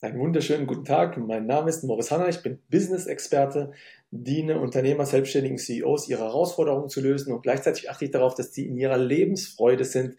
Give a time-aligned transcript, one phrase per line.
[0.00, 1.18] Einen wunderschönen guten Tag.
[1.18, 2.28] Mein Name ist Moritz Hanna.
[2.28, 3.72] Ich bin Business-Experte,
[4.12, 8.68] diene Unternehmer, Selbstständigen, CEOs, ihre Herausforderungen zu lösen und gleichzeitig achte ich darauf, dass sie
[8.68, 10.14] in ihrer Lebensfreude sind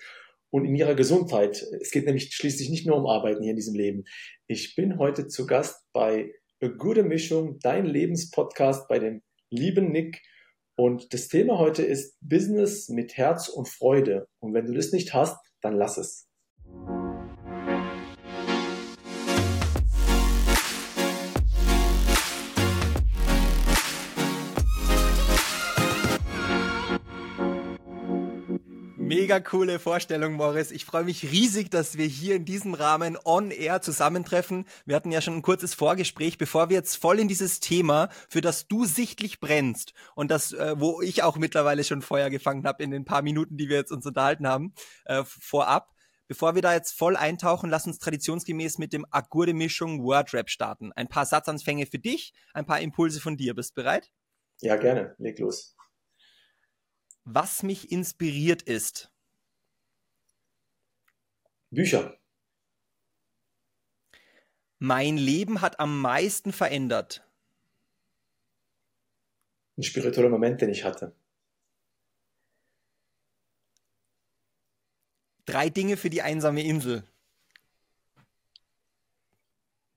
[0.50, 1.65] und in ihrer Gesundheit.
[1.79, 4.04] Es geht nämlich schließlich nicht nur um Arbeiten hier in diesem Leben.
[4.47, 10.21] Ich bin heute zu Gast bei A Gute Mischung, dein Lebenspodcast bei dem lieben Nick.
[10.75, 14.27] Und das Thema heute ist Business mit Herz und Freude.
[14.39, 16.29] Und wenn du das nicht hast, dann lass es.
[29.09, 30.70] Mega coole Vorstellung, Morris.
[30.70, 34.66] Ich freue mich riesig, dass wir hier in diesem Rahmen on air zusammentreffen.
[34.86, 38.41] Wir hatten ja schon ein kurzes Vorgespräch, bevor wir jetzt voll in dieses Thema, für
[38.41, 42.84] das du sichtlich brennst und das, äh, wo ich auch mittlerweile schon Feuer gefangen habe
[42.84, 45.89] in den paar Minuten, die wir jetzt uns unterhalten haben, äh, vorab.
[46.28, 50.91] Bevor wir da jetzt voll eintauchen, lass uns traditionsgemäß mit dem Agurde-Mischung Wordrap starten.
[50.91, 53.55] Ein paar Satzanfänge für dich, ein paar Impulse von dir.
[53.55, 54.11] Bist bereit?
[54.61, 55.16] Ja, gerne.
[55.17, 55.76] Leg los.
[57.23, 59.12] Was mich inspiriert ist.
[61.70, 62.17] Bücher.
[64.80, 67.28] Mein Leben hat am meisten verändert.
[69.78, 71.14] Ein spiritueller Moment, den ich hatte.
[75.45, 77.04] Drei Dinge für die einsame Insel.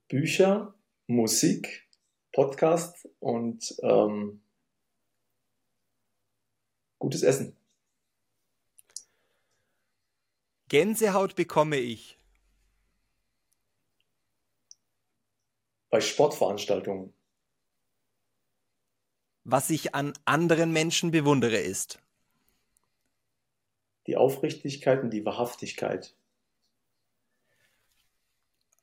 [0.09, 0.75] Bücher,
[1.07, 1.89] Musik,
[2.33, 4.42] Podcast und ähm,
[7.03, 7.56] gutes Essen.
[10.69, 12.17] Gänsehaut bekomme ich.
[15.91, 17.12] Bei Sportveranstaltungen.
[19.42, 21.98] Was ich an anderen Menschen bewundere ist.
[24.06, 26.14] Die Aufrichtigkeit und die Wahrhaftigkeit.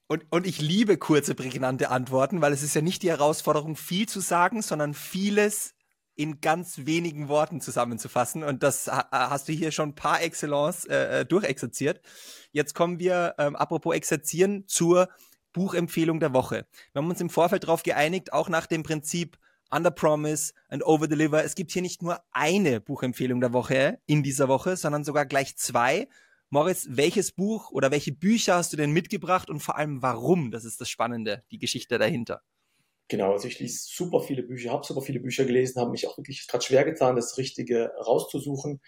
[0.08, 4.10] Und, und ich liebe kurze, prägnante Antworten, weil es ist ja nicht die Herausforderung, viel
[4.10, 5.74] zu sagen, sondern vieles
[6.20, 8.44] in ganz wenigen Worten zusammenzufassen.
[8.44, 12.02] Und das hast du hier schon par excellence äh, äh, durchexerziert.
[12.52, 15.08] Jetzt kommen wir, ähm, apropos exerzieren, zur
[15.54, 16.68] Buchempfehlung der Woche.
[16.92, 19.38] Wir haben uns im Vorfeld darauf geeinigt, auch nach dem Prinzip
[19.72, 21.42] Under Promise and Over Deliver.
[21.46, 25.56] Es gibt hier nicht nur eine Buchempfehlung der Woche in dieser Woche, sondern sogar gleich
[25.56, 26.10] zwei.
[26.50, 30.52] Morris, welches Buch oder welche Bücher hast du denn mitgebracht und vor allem warum?
[30.52, 32.42] Das ist das Spannende, die Geschichte dahinter.
[33.10, 36.18] Genau, also ich lese super viele Bücher, habe super viele Bücher gelesen, habe mich auch
[36.18, 38.80] wirklich gerade schwer getan, das Richtige rauszusuchen.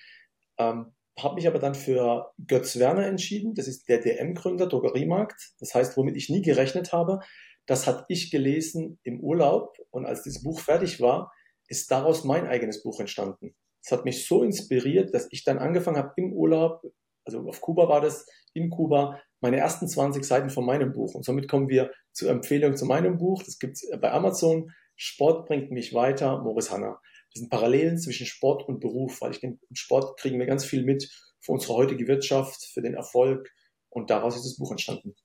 [0.59, 3.55] Ähm, habe mich aber dann für Götz Werner entschieden.
[3.55, 5.53] Das ist der DM-Gründer, Drogeriemarkt.
[5.59, 7.19] Das heißt, womit ich nie gerechnet habe.
[7.65, 11.31] Das hatte ich gelesen im Urlaub und als dieses Buch fertig war,
[11.67, 13.55] ist daraus mein eigenes Buch entstanden.
[13.83, 16.81] Es hat mich so inspiriert, dass ich dann angefangen habe im Urlaub,
[17.25, 21.15] also auf Kuba war das, in Kuba, meine ersten 20 Seiten von meinem Buch.
[21.15, 23.43] Und somit kommen wir zur Empfehlung zu meinem Buch.
[23.43, 24.71] Das gibt's bei Amazon.
[24.95, 26.99] Sport bringt mich weiter, Morris Hanna.
[27.33, 30.65] Das sind Parallelen zwischen Sport und Beruf, weil ich denke, im Sport kriegen wir ganz
[30.65, 31.09] viel mit
[31.39, 33.51] für unsere heutige Wirtschaft, für den Erfolg.
[33.89, 35.15] Und daraus ist das Buch entstanden.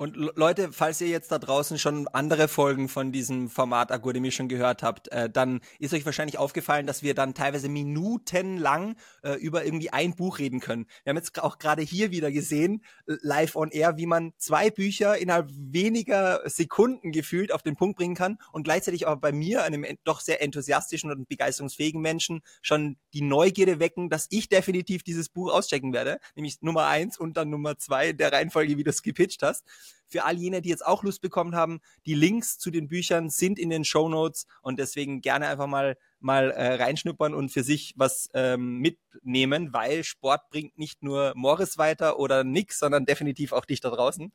[0.00, 4.46] Und Leute, falls ihr jetzt da draußen schon andere Folgen von diesem Format Agudemy schon
[4.46, 8.94] gehört habt, äh, dann ist euch wahrscheinlich aufgefallen, dass wir dann teilweise minutenlang
[9.24, 10.86] äh, über irgendwie ein Buch reden können.
[11.02, 14.70] Wir haben jetzt auch gerade hier wieder gesehen, äh, live on air, wie man zwei
[14.70, 19.64] Bücher innerhalb weniger Sekunden gefühlt auf den Punkt bringen kann und gleichzeitig aber bei mir,
[19.64, 25.28] einem doch sehr enthusiastischen und begeisterungsfähigen Menschen, schon die Neugierde wecken, dass ich definitiv dieses
[25.28, 29.02] Buch auschecken werde, nämlich Nummer eins und dann Nummer zwei der Reihenfolge, wie du es
[29.02, 29.64] gepitcht hast.
[30.06, 33.58] Für all jene, die jetzt auch Lust bekommen haben, die Links zu den Büchern sind
[33.58, 37.94] in den Show Notes und deswegen gerne einfach mal mal äh, reinschnuppern und für sich
[37.96, 43.64] was ähm, mitnehmen, weil Sport bringt nicht nur Morris weiter oder nix, sondern definitiv auch
[43.64, 44.32] dich da draußen.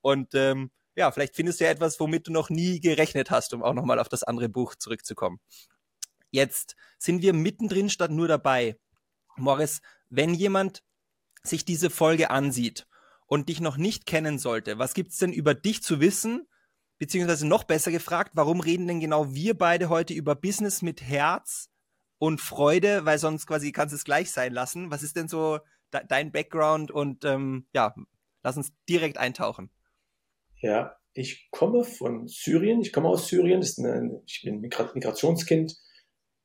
[0.00, 3.62] Und ähm, ja, vielleicht findest du ja etwas, womit du noch nie gerechnet hast, um
[3.62, 5.40] auch nochmal auf das andere Buch zurückzukommen.
[6.30, 8.76] Jetzt sind wir mittendrin statt nur dabei.
[9.36, 10.82] Morris, wenn jemand
[11.42, 12.86] sich diese Folge ansieht
[13.26, 16.46] und dich noch nicht kennen sollte, was gibt's denn über dich zu wissen?
[16.98, 21.70] Beziehungsweise noch besser gefragt, warum reden denn genau wir beide heute über Business mit Herz
[22.18, 24.90] und Freude, weil sonst quasi kannst du es gleich sein lassen.
[24.90, 25.58] Was ist denn so
[25.92, 26.90] de dein Background?
[26.90, 27.94] Und ähm, ja,
[28.42, 29.70] lass uns direkt eintauchen.
[30.60, 35.76] Ja, ich komme von Syrien, ich komme aus Syrien, eine, ich bin Migrationskind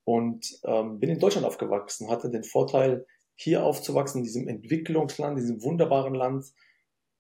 [0.04, 3.06] und ähm, bin in Deutschland aufgewachsen, hatte den Vorteil,
[3.36, 6.46] hier aufzuwachsen, in diesem Entwicklungsland, diesem wunderbaren Land,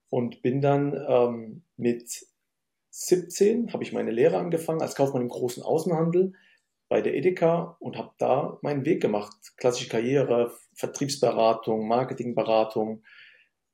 [0.09, 2.25] und bin dann ähm, mit
[2.91, 6.33] 17 habe ich meine Lehre angefangen als Kaufmann im großen Außenhandel
[6.89, 9.33] bei der Edeka und habe da meinen Weg gemacht.
[9.57, 13.03] Klassische Karriere, Vertriebsberatung, Marketingberatung.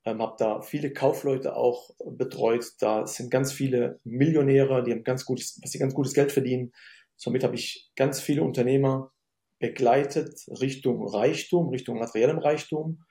[0.04, 2.66] ähm, habe da viele Kaufleute auch betreut.
[2.78, 6.72] Da sind ganz viele Millionäre, die haben ganz gutes, was sie ganz gutes Geld verdienen.
[7.16, 9.12] Somit habe ich ganz viele Unternehmer
[9.58, 13.05] begleitet Richtung Reichtum, Richtung materiellem Reichtum.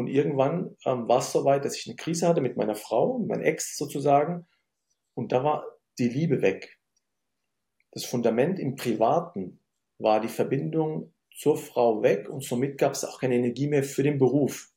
[0.00, 3.42] Und irgendwann ähm, war es soweit, dass ich eine Krise hatte mit meiner Frau, mein
[3.42, 4.46] Ex sozusagen.
[5.12, 5.66] Und da war
[5.98, 6.78] die Liebe weg.
[7.90, 9.60] Das Fundament im Privaten
[9.98, 14.02] war die Verbindung zur Frau weg und somit gab es auch keine Energie mehr für
[14.02, 14.72] den Beruf.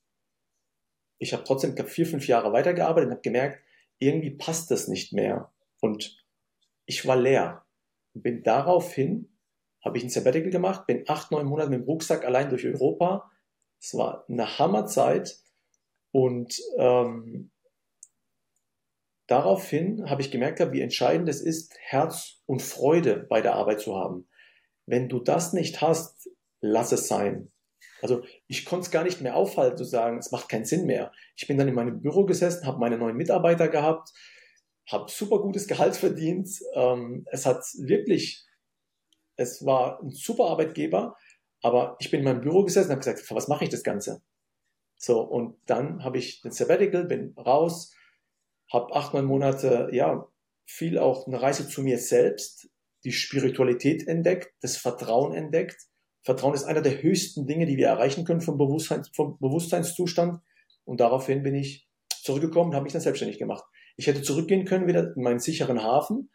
[1.19, 3.63] Ich habe trotzdem ich vier, fünf Jahre weitergearbeitet und habe gemerkt,
[3.99, 5.53] irgendwie passt das nicht mehr.
[5.79, 6.21] Und
[6.85, 7.63] ich war leer.
[8.13, 9.29] Und bin daraufhin,
[9.85, 13.29] habe ich ein Sabbatical gemacht, bin acht, neun Monate mit dem Rucksack allein durch Europa.
[13.83, 15.38] Es war eine Hammerzeit.
[16.12, 17.51] Und ähm,
[19.27, 23.95] daraufhin habe ich gemerkt, wie entscheidend es ist, Herz und Freude bei der Arbeit zu
[23.95, 24.30] haben.
[24.85, 26.30] Wenn du das nicht hast,
[26.62, 27.51] lass es sein.
[28.01, 31.12] Also ich konnte es gar nicht mehr aufhalten zu sagen, es macht keinen Sinn mehr.
[31.36, 34.12] Ich bin dann in meinem Büro gesessen, habe meine neuen Mitarbeiter gehabt,
[34.89, 36.50] habe super gutes Gehalt verdient.
[36.74, 38.45] Ähm, es hat wirklich,
[39.36, 41.18] es war ein super Arbeitgeber,
[41.63, 44.21] aber ich bin in meinem Büro gesessen und habe gesagt, was mache ich das Ganze?
[44.98, 47.94] So, und dann habe ich den Sabbatical, bin raus,
[48.71, 50.27] habe acht, neun Monate, ja,
[50.65, 52.69] viel auch eine Reise zu mir selbst,
[53.04, 55.88] die Spiritualität entdeckt, das Vertrauen entdeckt.
[56.21, 60.39] Vertrauen ist einer der höchsten Dinge, die wir erreichen können vom, Bewusstseins, vom Bewusstseinszustand.
[60.86, 63.63] Und daraufhin bin ich zurückgekommen und habe mich dann selbstständig gemacht.
[63.95, 66.30] Ich hätte zurückgehen können wieder in meinen sicheren Hafen,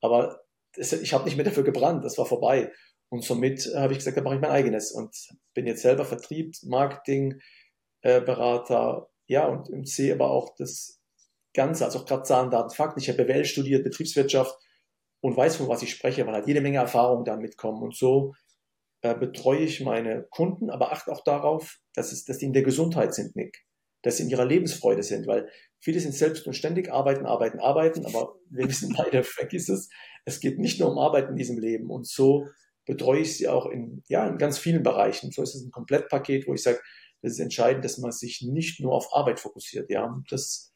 [0.00, 0.40] aber
[0.76, 2.72] ich habe nicht mehr dafür gebrannt, das war vorbei.
[3.12, 5.14] Und somit habe ich gesagt, da mache ich mein eigenes und
[5.52, 7.42] bin jetzt selber Vertrieb, Marketing,
[8.00, 10.98] äh, Berater, ja, und sehe aber auch das
[11.52, 13.00] Ganze, also auch gerade Zahlen, Daten, Fakten.
[13.00, 14.56] Ich habe BWL studiert, Betriebswirtschaft
[15.20, 17.82] und weiß, von was ich spreche, weil halt jede Menge Erfahrungen da mitkommen.
[17.82, 18.32] Und so
[19.02, 22.62] äh, betreue ich meine Kunden, aber achte auch darauf, dass, es, dass die in der
[22.62, 23.66] Gesundheit sind, Nick.
[24.00, 25.50] Dass sie in ihrer Lebensfreude sind, weil
[25.80, 29.90] viele sind selbst und ständig arbeiten, arbeiten, arbeiten, aber wir wissen beide, vergiss es,
[30.24, 31.90] es geht nicht nur um Arbeiten in diesem Leben.
[31.90, 32.46] Und so
[32.86, 35.30] betreue ich sie auch in, ja, in ganz vielen Bereichen.
[35.30, 36.80] So ist es ein Komplettpaket, wo ich sage,
[37.22, 39.90] das ist entscheidend, dass man sich nicht nur auf Arbeit fokussiert.
[39.90, 40.72] Ja, das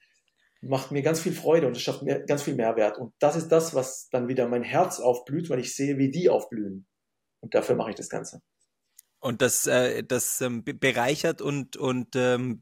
[0.61, 2.99] macht mir ganz viel Freude und es schafft mir ganz viel Mehrwert.
[2.99, 6.31] Und das ist das, was dann wieder mein Herz aufblüht, weil ich sehe, wie die
[6.31, 6.87] aufblühen.
[7.41, 8.43] Und dafür mache ich das Ganze.
[9.19, 12.61] Und das, äh, das ähm, bereichert und, und ähm,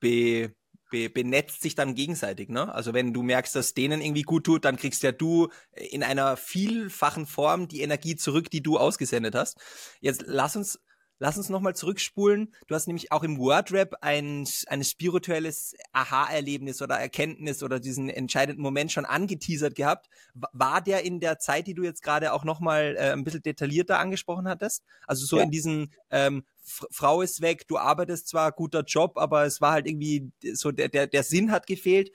[0.00, 0.54] be,
[0.92, 2.48] be, benetzt sich dann gegenseitig.
[2.48, 2.72] Ne?
[2.72, 6.36] Also wenn du merkst, dass denen irgendwie gut tut, dann kriegst ja du in einer
[6.36, 9.58] vielfachen Form die Energie zurück, die du ausgesendet hast.
[10.00, 10.78] Jetzt lass uns
[11.22, 12.52] Lass uns nochmal zurückspulen.
[12.66, 18.60] Du hast nämlich auch im Wordrap ein, ein spirituelles Aha-Erlebnis oder Erkenntnis oder diesen entscheidenden
[18.60, 20.08] Moment schon angeteasert gehabt.
[20.34, 24.00] War der in der Zeit, die du jetzt gerade auch nochmal äh, ein bisschen detaillierter
[24.00, 24.82] angesprochen hattest?
[25.06, 25.44] Also so ja.
[25.44, 29.88] in diesen ähm, Frau ist weg, du arbeitest zwar, guter Job, aber es war halt
[29.88, 32.12] irgendwie so, der, der, der Sinn hat gefehlt.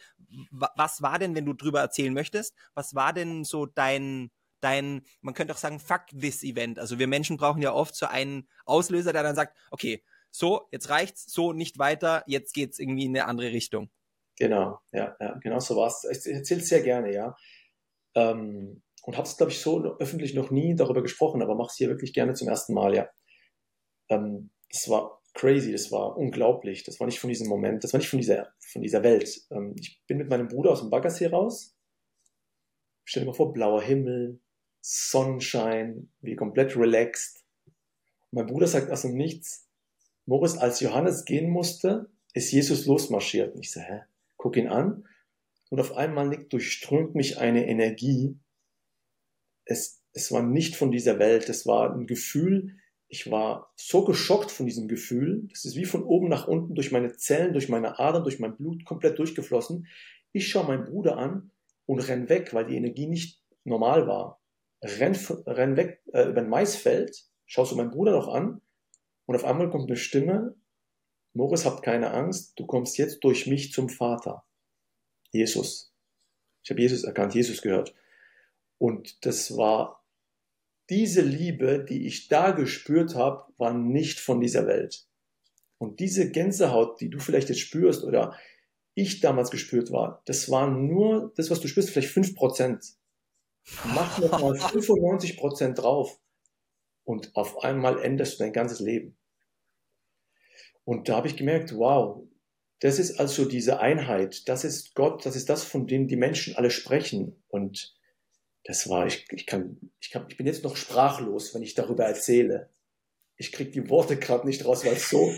[0.51, 5.33] Was war denn, wenn du drüber erzählen möchtest, was war denn so dein, dein, man
[5.33, 6.79] könnte auch sagen, fuck this Event.
[6.79, 10.89] Also wir Menschen brauchen ja oft so einen Auslöser, der dann sagt, okay, so, jetzt
[10.89, 13.89] reicht's, so nicht weiter, jetzt geht's irgendwie in eine andere Richtung.
[14.37, 16.03] Genau, ja, ja genau so war's.
[16.03, 17.35] Ich erzähle es sehr gerne, ja.
[18.15, 21.77] Ähm, und habe es, glaube ich, so öffentlich noch nie darüber gesprochen, aber mache es
[21.77, 23.09] hier wirklich gerne zum ersten Mal, ja.
[24.09, 27.99] Ähm, das war crazy, das war unglaublich, das war nicht von diesem Moment, das war
[27.99, 29.41] nicht von dieser, von dieser Welt.
[29.51, 31.75] Ähm, ich bin mit meinem Bruder aus dem Baggersee raus.
[33.05, 34.39] Stell dir mal vor, blauer Himmel,
[34.81, 37.43] Sonnenschein, wie komplett relaxed.
[38.31, 39.67] Mein Bruder sagt aus dem Nichts,
[40.25, 43.55] Moritz, als Johannes gehen musste, ist Jesus losmarschiert.
[43.55, 44.01] Und ich so, hä?
[44.35, 45.07] Guck ihn an.
[45.69, 48.37] Und auf einmal Nick, durchströmt mich eine Energie.
[49.63, 51.47] Es, es war nicht von dieser Welt.
[51.47, 52.77] Es war ein Gefühl.
[53.09, 55.47] Ich war so geschockt von diesem Gefühl.
[55.49, 58.55] Das ist wie von oben nach unten durch meine Zellen, durch meine Adern, durch mein
[58.57, 59.87] Blut komplett durchgeflossen.
[60.33, 61.51] Ich schaue meinen Bruder an
[61.85, 64.41] und renn weg, weil die Energie nicht normal war
[64.83, 68.61] renn, renn weg äh, über ein Maisfeld, schaust du meinen Bruder noch an
[69.25, 70.55] und auf einmal kommt eine Stimme,
[71.33, 74.43] Moritz, habt keine Angst, du kommst jetzt durch mich zum Vater.
[75.31, 75.93] Jesus.
[76.63, 77.93] Ich habe Jesus erkannt, Jesus gehört.
[78.79, 80.03] Und das war
[80.89, 85.05] diese Liebe, die ich da gespürt habe, war nicht von dieser Welt.
[85.77, 88.35] Und diese Gänsehaut, die du vielleicht jetzt spürst oder
[88.95, 92.83] ich damals gespürt war, das war nur das, was du spürst, vielleicht fünf Prozent.
[93.93, 96.19] Mach nochmal 95 Prozent drauf
[97.03, 99.17] und auf einmal änderst du dein ganzes Leben.
[100.83, 102.23] Und da habe ich gemerkt, wow,
[102.79, 106.55] das ist also diese Einheit, das ist Gott, das ist das, von dem die Menschen
[106.55, 107.43] alle sprechen.
[107.49, 107.96] Und
[108.67, 112.05] das war, ich, ich kann, ich kann, ich bin jetzt noch sprachlos, wenn ich darüber
[112.05, 112.69] erzähle.
[113.35, 115.33] Ich kriege die Worte gerade nicht raus, weil es so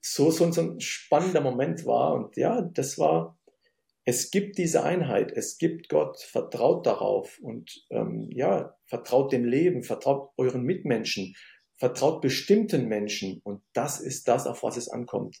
[0.00, 2.14] so, so, so ein spannender Moment war.
[2.14, 3.38] Und ja, das war,
[4.04, 9.82] es gibt diese Einheit, es gibt Gott, vertraut darauf und ähm, ja, vertraut dem Leben,
[9.82, 11.34] vertraut euren Mitmenschen,
[11.76, 15.38] vertraut bestimmten Menschen und das ist das, auf was es ankommt.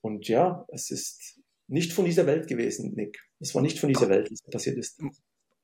[0.00, 3.18] Und ja, es ist nicht von dieser Welt gewesen, Nick.
[3.40, 5.00] Es war nicht von dieser Welt, was passiert ist.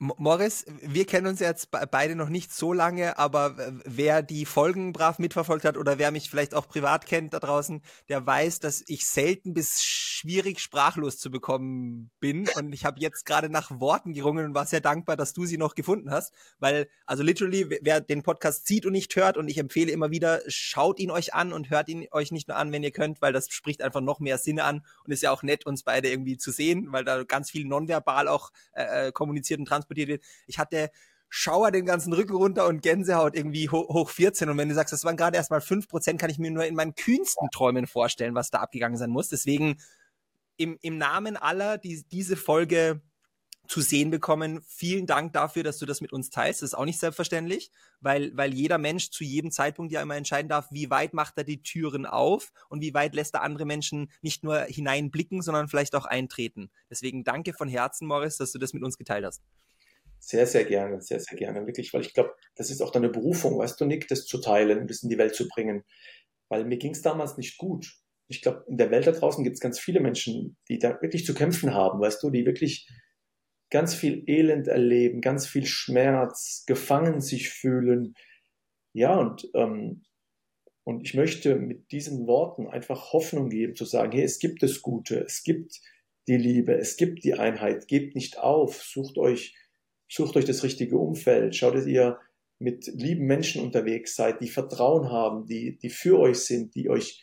[0.04, 3.54] Morris, wir kennen uns jetzt beide noch nicht so lange, aber
[3.84, 7.82] wer die Folgen brav mitverfolgt hat oder wer mich vielleicht auch privat kennt da draußen,
[8.08, 12.48] der weiß, dass ich selten bis schwierig sprachlos zu bekommen bin.
[12.56, 15.56] Und ich habe jetzt gerade nach Worten gerungen und war sehr dankbar, dass du sie
[15.56, 16.34] noch gefunden hast.
[16.58, 20.40] Weil, also literally, wer den Podcast sieht und nicht hört, und ich empfehle immer wieder,
[20.48, 23.32] schaut ihn euch an und hört ihn euch nicht nur an, wenn ihr könnt, weil
[23.32, 26.38] das spricht einfach noch mehr Sinne an und ist ja auch nett, uns beide irgendwie
[26.38, 30.24] zu sehen, weil da ganz viel nonverbal auch äh, äh kommuniziert und transportiert transportiert wird.
[30.46, 30.90] Ich hatte
[31.28, 34.50] Schauer den ganzen Rücken runter und Gänsehaut irgendwie hoch, hoch 14.
[34.50, 36.74] Und wenn du sagst, das waren gerade erst mal 5%, kann ich mir nur in
[36.74, 39.28] meinen kühnsten Träumen vorstellen, was da abgegangen sein muss.
[39.28, 39.80] Deswegen
[40.58, 43.00] im, im Namen aller, die diese Folge
[43.66, 44.60] zu sehen bekommen.
[44.66, 46.60] Vielen Dank dafür, dass du das mit uns teilst.
[46.60, 47.70] Das ist auch nicht selbstverständlich,
[48.00, 51.44] weil, weil jeder Mensch zu jedem Zeitpunkt ja immer entscheiden darf, wie weit macht er
[51.44, 55.94] die Türen auf und wie weit lässt er andere Menschen nicht nur hineinblicken, sondern vielleicht
[55.94, 56.70] auch eintreten.
[56.90, 59.40] Deswegen danke von Herzen, Morris, dass du das mit uns geteilt hast.
[60.24, 63.58] Sehr, sehr gerne, sehr, sehr gerne, wirklich, weil ich glaube, das ist auch deine Berufung,
[63.58, 65.82] weißt du, Nick, das zu teilen und das in die Welt zu bringen.
[66.48, 67.92] Weil mir ging es damals nicht gut.
[68.28, 71.26] Ich glaube, in der Welt da draußen gibt es ganz viele Menschen, die da wirklich
[71.26, 72.88] zu kämpfen haben, weißt du, die wirklich
[73.70, 78.14] ganz viel Elend erleben, ganz viel Schmerz, gefangen sich fühlen.
[78.92, 80.04] Ja, und, ähm,
[80.84, 84.82] und ich möchte mit diesen Worten einfach Hoffnung geben, zu sagen, hey, es gibt das
[84.82, 85.80] Gute, es gibt
[86.28, 89.56] die Liebe, es gibt die Einheit, gebt nicht auf, sucht euch
[90.14, 92.18] sucht euch das richtige Umfeld, schaut, dass ihr
[92.58, 97.22] mit lieben Menschen unterwegs seid, die Vertrauen haben, die, die für euch sind, die euch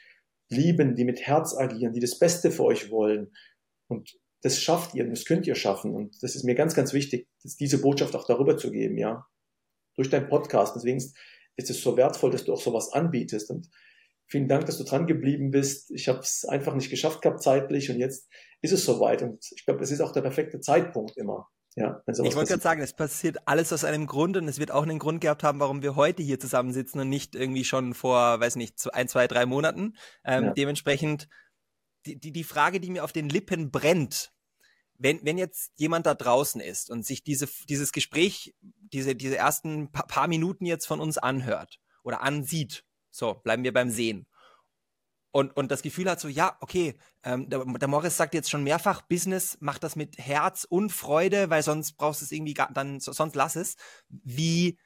[0.49, 3.31] lieben, die mit Herz agieren, die das Beste für euch wollen.
[3.87, 5.93] Und das schafft ihr, das könnt ihr schaffen.
[5.93, 7.27] Und das ist mir ganz, ganz wichtig,
[7.59, 9.25] diese Botschaft auch darüber zu geben, ja.
[9.95, 10.75] Durch deinen Podcast.
[10.75, 13.49] Deswegen ist es so wertvoll, dass du auch sowas anbietest.
[13.49, 13.69] Und
[14.27, 15.91] vielen Dank, dass du dran geblieben bist.
[15.91, 18.29] Ich habe es einfach nicht geschafft gehabt zeitlich und jetzt
[18.61, 19.21] ist es soweit.
[19.21, 21.49] Und ich glaube, es ist auch der perfekte Zeitpunkt immer.
[21.75, 24.83] Ja, ich wollte gerade sagen, es passiert alles aus einem Grund und es wird auch
[24.83, 28.55] einen Grund gehabt haben, warum wir heute hier zusammensitzen und nicht irgendwie schon vor, weiß
[28.55, 29.95] nicht, ein, zwei, drei Monaten.
[30.25, 30.53] Ähm, ja.
[30.53, 31.29] Dementsprechend
[32.05, 34.33] die, die, die Frage, die mir auf den Lippen brennt,
[34.97, 39.91] wenn, wenn jetzt jemand da draußen ist und sich diese, dieses Gespräch, diese, diese ersten
[39.91, 44.27] paar Minuten jetzt von uns anhört oder ansieht, so, bleiben wir beim Sehen
[45.31, 48.63] und, und das Gefühl hat so, ja, okay, ähm, der, der Morris sagt jetzt schon
[48.63, 52.71] mehrfach, Business macht das mit Herz und Freude, weil sonst brauchst du es irgendwie, gar,
[52.73, 53.75] dann sonst lass es.
[54.07, 54.79] Wie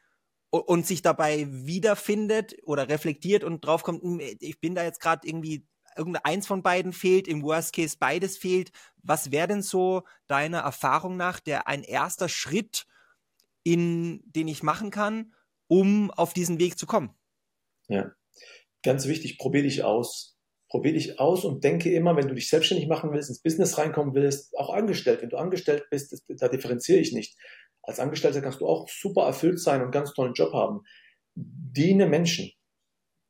[0.50, 5.66] und sich dabei wiederfindet oder reflektiert und draufkommt, hm, ich bin da jetzt gerade irgendwie
[5.96, 8.72] irgendeins von beiden fehlt, im Worst Case beides fehlt.
[8.98, 12.86] Was wäre denn so deiner Erfahrung nach der ein erster Schritt,
[13.64, 15.34] in den ich machen kann,
[15.68, 17.16] um auf diesen Weg zu kommen?
[17.88, 18.12] Ja,
[18.84, 20.33] ganz wichtig, probier dich aus
[20.74, 24.16] probier dich aus und denke immer, wenn du dich selbstständig machen willst, ins Business reinkommen
[24.16, 25.22] willst, auch angestellt.
[25.22, 27.38] Wenn du angestellt bist, das, da differenziere ich nicht.
[27.84, 30.82] Als Angestellter kannst du auch super erfüllt sein und einen ganz tollen Job haben.
[31.36, 32.54] Diene Menschen.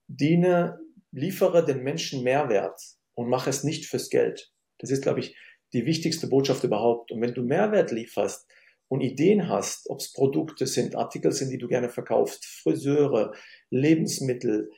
[0.08, 0.80] Diene,
[1.12, 2.80] liefere den Menschen Mehrwert
[3.14, 4.54] und mache es nicht fürs Geld.
[4.80, 5.36] Das ist, glaube ich,
[5.74, 7.12] die wichtigste Botschaft überhaupt.
[7.12, 8.50] Und wenn du Mehrwert lieferst
[8.88, 13.34] und Ideen hast, ob es Produkte sind, Artikel sind, die du gerne verkaufst, Friseure,
[13.70, 14.70] Lebensmittel,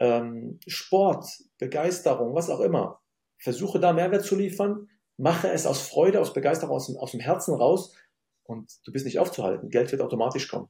[0.00, 1.26] ähm, Sport,
[1.58, 3.00] Begeisterung, was auch immer.
[3.38, 7.54] Versuche da Mehrwert zu liefern, mache es aus Freude, aus Begeisterung, aus, aus dem Herzen
[7.54, 7.94] raus
[8.42, 9.68] und du bist nicht aufzuhalten.
[9.68, 10.68] Geld wird automatisch kommen.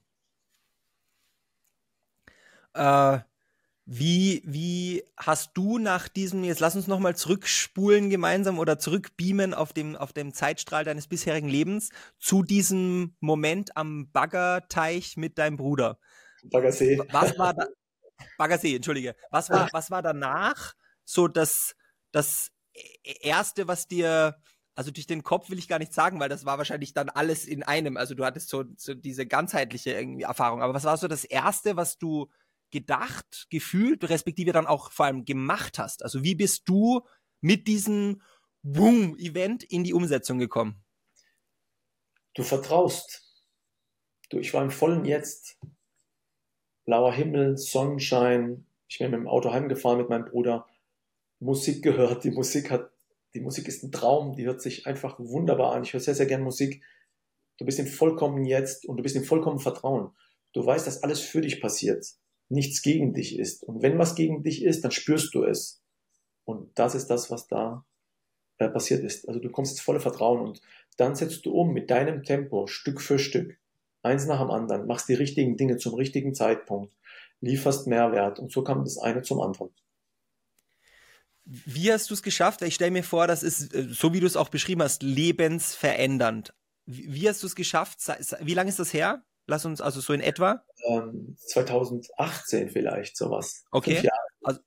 [2.74, 3.20] Äh,
[3.86, 9.72] wie, wie hast du nach diesem, jetzt lass uns nochmal zurückspulen gemeinsam oder zurückbeamen auf
[9.72, 15.98] dem, auf dem Zeitstrahl deines bisherigen Lebens zu diesem Moment am Baggerteich mit deinem Bruder?
[16.44, 17.00] Baggersee.
[17.10, 17.66] Was war da,
[18.38, 19.16] Baggersee, entschuldige.
[19.30, 20.74] Was war, was war danach
[21.04, 21.74] so das,
[22.12, 22.50] das
[23.04, 24.36] erste, was dir,
[24.74, 27.46] also durch den Kopf will ich gar nicht sagen, weil das war wahrscheinlich dann alles
[27.46, 27.96] in einem.
[27.96, 30.62] Also du hattest so, so diese ganzheitliche irgendwie Erfahrung.
[30.62, 32.30] Aber was war so das erste, was du
[32.70, 36.02] gedacht, gefühlt, respektive dann auch vor allem gemacht hast?
[36.02, 37.02] Also wie bist du
[37.40, 38.22] mit diesem
[38.62, 40.82] Boom-Event in die Umsetzung gekommen?
[42.34, 43.26] Du vertraust.
[44.30, 45.58] Du, ich war im vollen Jetzt
[46.90, 48.66] blauer Himmel, Sonnenschein.
[48.88, 50.66] Ich bin mit dem Auto heimgefahren mit meinem Bruder,
[51.38, 52.24] Musik gehört.
[52.24, 52.90] Die Musik hat,
[53.32, 55.84] die Musik ist ein Traum, die hört sich einfach wunderbar an.
[55.84, 56.82] Ich höre sehr, sehr gern Musik.
[57.58, 60.10] Du bist im vollkommen Jetzt und du bist im vollkommen Vertrauen.
[60.52, 62.04] Du weißt, dass alles für dich passiert,
[62.48, 63.62] nichts gegen dich ist.
[63.62, 65.80] Und wenn was gegen dich ist, dann spürst du es.
[66.44, 67.84] Und das ist das, was da
[68.58, 69.28] äh, passiert ist.
[69.28, 70.60] Also du kommst ins volle Vertrauen und
[70.96, 73.59] dann setzt du um mit deinem Tempo, Stück für Stück,
[74.02, 76.94] eins nach dem anderen, machst die richtigen Dinge zum richtigen Zeitpunkt,
[77.40, 79.70] lieferst Mehrwert und so kam das eine zum anderen.
[81.44, 82.62] Wie hast du es geschafft?
[82.62, 86.54] Ich stelle mir vor, das ist, äh, so wie du es auch beschrieben hast, lebensverändernd.
[86.86, 87.98] Wie hast du es geschafft?
[88.40, 89.24] Wie lange ist das her?
[89.46, 90.64] Lass uns also so in etwa.
[90.86, 93.64] Ähm, 2018 vielleicht sowas.
[93.70, 93.96] Okay.
[93.96, 94.10] Fünf
[94.42, 94.60] also,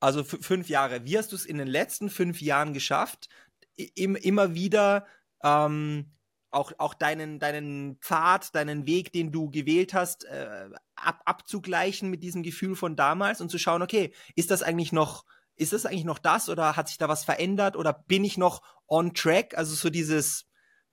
[0.00, 1.04] also fünf Jahre.
[1.04, 3.28] Wie hast du es in den letzten fünf Jahren geschafft,
[3.76, 5.06] im, immer wieder
[5.44, 6.12] ähm,
[6.50, 12.22] auch, auch deinen, deinen Pfad, deinen Weg, den du gewählt hast, äh, ab, abzugleichen mit
[12.22, 15.24] diesem Gefühl von damals und zu schauen, okay, ist das eigentlich noch,
[15.56, 18.62] ist das eigentlich noch das oder hat sich da was verändert oder bin ich noch
[18.86, 19.56] on track?
[19.56, 20.46] Also so dieses,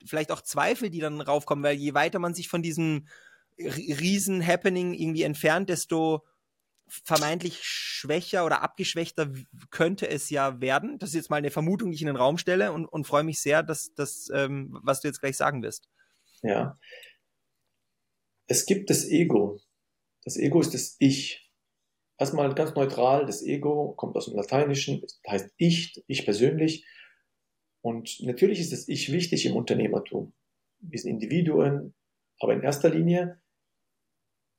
[0.06, 3.08] vielleicht auch Zweifel, die dann raufkommen, weil je weiter man sich von diesem
[3.58, 6.26] riesen Happening irgendwie entfernt, desto
[6.88, 9.32] vermeintlich schwächer oder abgeschwächter
[9.72, 11.00] könnte es ja werden.
[11.00, 13.24] Das ist jetzt mal eine Vermutung, die ich in den Raum stelle und, und freue
[13.24, 15.90] mich sehr, dass das, ähm, was du jetzt gleich sagen wirst.
[16.42, 16.80] Ja.
[18.48, 19.60] Es gibt das Ego.
[20.24, 21.42] Das Ego ist das Ich.
[22.18, 26.86] Erstmal ganz neutral, das Ego kommt aus dem Lateinischen, heißt ich, ich persönlich.
[27.82, 30.34] Und natürlich ist das Ich wichtig im Unternehmertum.
[30.80, 31.94] Wir sind Individuen,
[32.40, 33.42] aber in erster Linie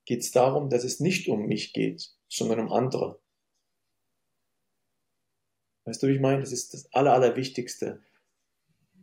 [0.04, 3.18] geht es darum, dass es nicht um mich geht, sondern um andere.
[5.84, 6.40] Weißt du, wie ich meine?
[6.40, 8.02] Das ist das Aller, Allerwichtigste.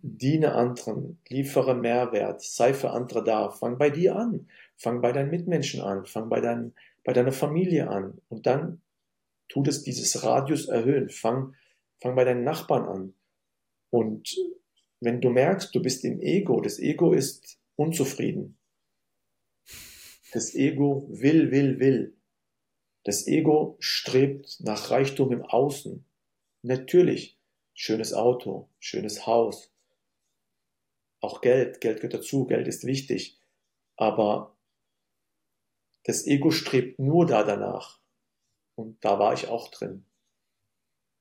[0.02, 3.52] Diene anderen, liefere Mehrwert, sei für andere da.
[3.52, 4.50] Fang bei dir an.
[4.76, 6.06] Fang bei deinen Mitmenschen an.
[6.06, 6.74] Fang bei, dein,
[7.06, 8.22] bei deiner Familie an.
[8.28, 8.82] Und dann
[9.48, 11.10] tut es dieses Radius erhöhen.
[11.10, 11.56] Fang,
[12.02, 13.14] fang bei deinen Nachbarn an.
[13.90, 14.36] Und
[15.00, 18.58] wenn du merkst, du bist im Ego, das Ego ist unzufrieden.
[20.34, 22.18] Das Ego will, will, will.
[23.04, 26.06] Das Ego strebt nach Reichtum im Außen.
[26.62, 27.38] Natürlich,
[27.74, 29.74] schönes Auto, schönes Haus,
[31.24, 33.40] auch Geld, Geld gehört dazu, Geld ist wichtig,
[33.96, 34.58] aber
[36.04, 38.02] das Ego strebt nur da danach.
[38.76, 40.06] Und da war ich auch drin.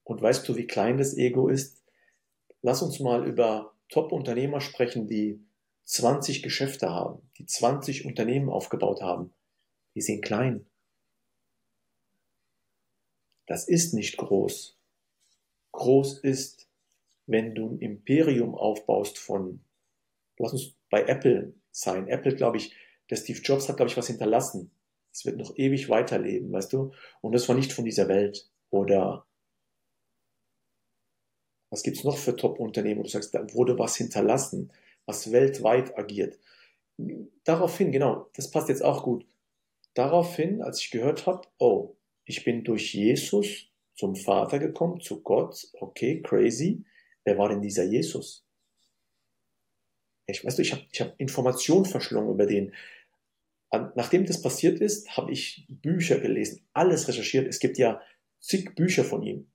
[0.02, 1.84] Und weißt du, wie klein das Ego ist?
[2.62, 5.40] Lass uns mal über Top-Unternehmer sprechen, die
[5.84, 9.32] 20 Geschäfte haben, die 20 Unternehmen aufgebaut haben.
[9.94, 10.66] Die sind klein.
[13.46, 14.78] Das ist nicht groß.
[15.72, 16.68] Groß ist,
[17.26, 19.64] wenn du ein Imperium aufbaust von,
[20.38, 22.08] lass uns bei Apple sein.
[22.08, 22.74] Apple, glaube ich,
[23.10, 24.70] der Steve Jobs hat, glaube ich, was hinterlassen.
[25.12, 26.92] Es wird noch ewig weiterleben, weißt du?
[27.20, 28.50] Und das war nicht von dieser Welt.
[28.70, 29.26] Oder
[31.70, 34.72] was gibt's noch für Top-Unternehmen, wo du sagst, da wurde was hinterlassen,
[35.06, 36.38] was weltweit agiert.
[37.44, 39.26] Daraufhin, genau, das passt jetzt auch gut.
[39.94, 45.68] Daraufhin, als ich gehört habe, oh, ich bin durch Jesus zum Vater gekommen, zu Gott.
[45.74, 46.84] Okay, crazy.
[47.24, 48.44] Wer war denn dieser Jesus?
[50.26, 52.74] Ich weißt du, ich habe ich hab Informationen verschlungen über den.
[53.94, 57.48] Nachdem das passiert ist, habe ich Bücher gelesen, alles recherchiert.
[57.48, 58.02] Es gibt ja
[58.38, 59.50] zig Bücher von ihm,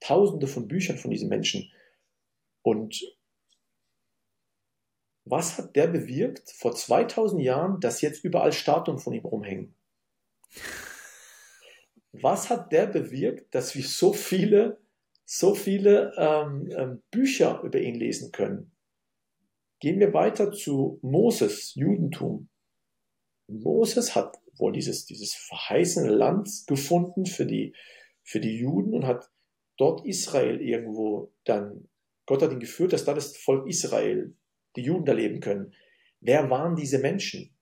[0.00, 1.72] tausende von Büchern von diesem Menschen.
[2.62, 3.16] Und
[5.24, 9.74] was hat der bewirkt vor 2000 Jahren, dass jetzt überall Statuen von ihm rumhängen?
[12.22, 14.80] Was hat der bewirkt, dass wir so viele,
[15.24, 18.72] so viele ähm, ähm, Bücher über ihn lesen können?
[19.80, 22.48] Gehen wir weiter zu Moses, Judentum.
[23.46, 27.74] Moses hat wohl dieses, dieses verheißene Land gefunden für die,
[28.22, 29.30] für die Juden und hat
[29.76, 31.88] dort Israel irgendwo dann,
[32.26, 34.34] Gott hat ihn geführt, dass da das Volk Israel,
[34.76, 35.72] die Juden da leben können.
[36.20, 37.56] Wer waren diese Menschen?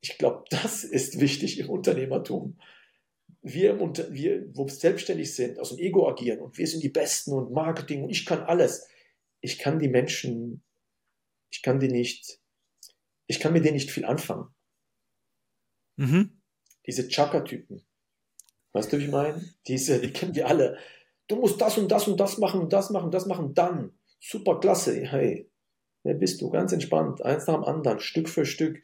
[0.00, 2.58] Ich glaube, das ist wichtig im Unternehmertum.
[3.42, 7.32] Wir, wir, wo wir selbstständig sind, aus dem Ego agieren und wir sind die Besten
[7.32, 8.88] und Marketing und ich kann alles.
[9.40, 10.64] Ich kann die Menschen,
[11.50, 12.40] ich kann die nicht,
[13.28, 14.48] ich kann mit denen nicht viel anfangen.
[15.96, 16.42] Mhm.
[16.86, 17.86] Diese Chaka-Typen.
[18.72, 19.42] Weißt du, wie ich meine?
[19.66, 20.78] Diese, die kennen wir alle.
[21.28, 23.92] Du musst das und das und das machen und das machen, das machen, dann.
[24.20, 25.00] Super klasse.
[25.00, 25.50] Hey,
[26.02, 26.50] wer bist du?
[26.50, 27.22] Ganz entspannt.
[27.22, 28.82] Eins nach dem anderen, Stück für Stück.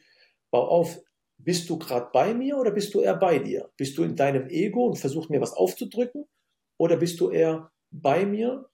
[0.53, 0.99] Bau auf
[1.39, 3.71] bist du gerade bei mir oder bist du eher bei dir?
[3.75, 6.25] Bist du in deinem Ego und versuchst mir was aufzudrücken?
[6.77, 8.69] Oder bist du eher bei mir,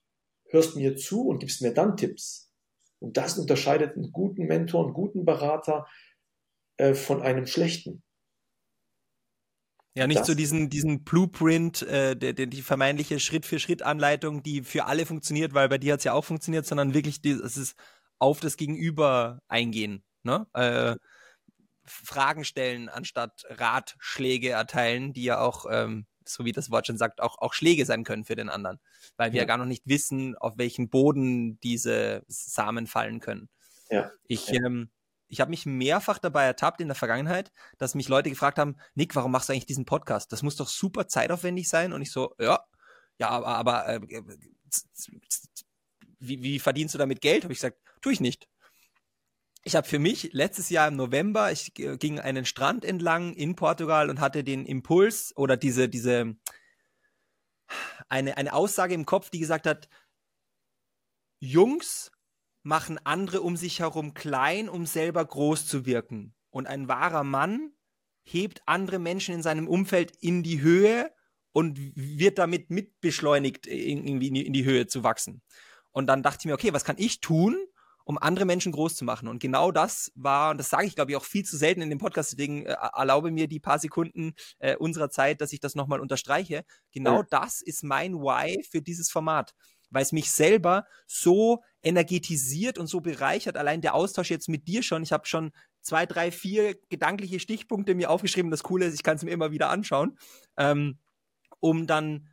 [0.50, 2.52] hörst mir zu und gibst mir dann Tipps?
[2.98, 5.86] Und das unterscheidet einen guten Mentor, einen guten Berater
[6.76, 8.02] äh, von einem schlechten.
[9.94, 14.84] Ja, nicht das, so diesen, diesen Blueprint, äh, der, der, die vermeintliche Schritt-für-Schritt-Anleitung, die für
[14.84, 17.74] alle funktioniert, weil bei dir hat es ja auch funktioniert, sondern wirklich dieses
[18.18, 20.04] auf das Gegenüber eingehen.
[20.22, 20.46] Ne?
[20.52, 20.96] Äh,
[21.90, 27.20] Fragen stellen, anstatt Ratschläge erteilen, die ja auch ähm, so wie das Wort schon sagt,
[27.20, 28.78] auch, auch Schläge sein können für den anderen,
[29.16, 29.46] weil wir ja.
[29.46, 33.48] gar noch nicht wissen, auf welchen Boden diese Samen fallen können.
[33.90, 34.10] Ja.
[34.26, 34.64] Ich, ja.
[34.64, 34.90] Ähm,
[35.28, 39.14] ich habe mich mehrfach dabei ertappt in der Vergangenheit, dass mich Leute gefragt haben, Nick,
[39.14, 40.32] warum machst du eigentlich diesen Podcast?
[40.32, 41.92] Das muss doch super zeitaufwendig sein.
[41.92, 42.64] Und ich so, ja,
[43.18, 44.00] ja, aber, aber äh,
[46.18, 47.44] wie, wie verdienst du damit Geld?
[47.44, 48.48] Habe ich gesagt, tue ich nicht.
[49.62, 54.08] Ich habe für mich letztes Jahr im November, ich ging einen Strand entlang in Portugal
[54.08, 56.36] und hatte den Impuls oder diese, diese,
[58.08, 59.88] eine, eine Aussage im Kopf, die gesagt hat,
[61.40, 62.10] Jungs
[62.62, 66.34] machen andere um sich herum klein, um selber groß zu wirken.
[66.50, 67.72] Und ein wahrer Mann
[68.22, 71.12] hebt andere Menschen in seinem Umfeld in die Höhe
[71.52, 75.42] und wird damit mitbeschleunigt, irgendwie in die Höhe zu wachsen.
[75.90, 77.56] Und dann dachte ich mir, okay, was kann ich tun,
[78.10, 79.28] um andere Menschen groß zu machen?
[79.28, 81.90] Und genau das war, und das sage ich, glaube ich, auch viel zu selten in
[81.90, 85.76] dem Podcast, deswegen äh, erlaube mir die paar Sekunden äh, unserer Zeit, dass ich das
[85.76, 86.64] nochmal unterstreiche.
[86.92, 87.26] Genau ja.
[87.30, 89.54] das ist mein Why für dieses Format
[89.92, 93.56] weil es mich selber so energetisiert und so bereichert.
[93.56, 95.02] Allein der Austausch jetzt mit dir schon.
[95.02, 95.50] Ich habe schon
[95.82, 98.52] zwei, drei, vier gedankliche Stichpunkte mir aufgeschrieben.
[98.52, 100.16] Das Coole ist, ich kann es mir immer wieder anschauen,
[100.56, 101.00] ähm,
[101.58, 102.28] um dann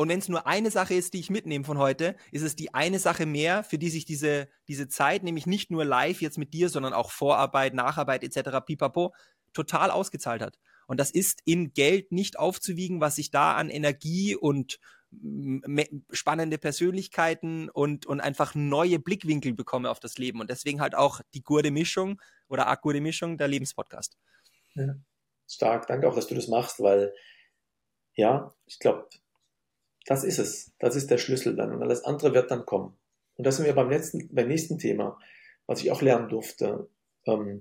[0.00, 2.72] und wenn es nur eine Sache ist, die ich mitnehme von heute, ist es die
[2.72, 6.54] eine Sache mehr, für die sich diese, diese Zeit, nämlich nicht nur live jetzt mit
[6.54, 9.14] dir, sondern auch Vorarbeit, Nacharbeit etc., pipapo,
[9.52, 10.58] total ausgezahlt hat.
[10.86, 14.80] Und das ist in Geld nicht aufzuwiegen, was ich da an Energie und
[16.12, 20.40] spannende Persönlichkeiten und, und einfach neue Blickwinkel bekomme auf das Leben.
[20.40, 24.16] Und deswegen halt auch die gute Mischung oder Art gute Mischung der Lebenspodcast.
[24.72, 24.94] Ja,
[25.46, 27.12] stark, danke auch, dass du das machst, weil
[28.14, 29.06] ja, ich glaube,
[30.06, 30.72] das ist es.
[30.78, 31.72] Das ist der Schlüssel dann.
[31.72, 32.96] Und alles andere wird dann kommen.
[33.36, 35.18] Und das sind wir beim letzten, beim nächsten Thema,
[35.66, 36.88] was ich auch lernen durfte.
[37.26, 37.60] Ähm,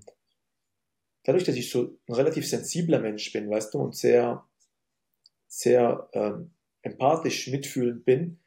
[1.23, 4.45] dadurch, dass ich so ein relativ sensibler Mensch bin, weißt du, und sehr,
[5.47, 8.39] sehr ähm, empathisch mitfühlend bin,